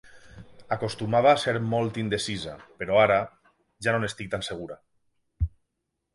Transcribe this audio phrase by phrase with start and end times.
[0.75, 3.19] Acostumava a ser molt indecisa, però ara...
[3.89, 4.81] ja no n’estic tan segura.